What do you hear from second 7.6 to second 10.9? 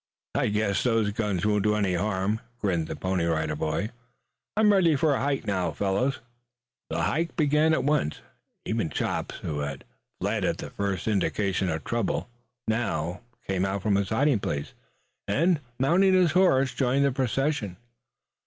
at once. Even Chops, who had fled at the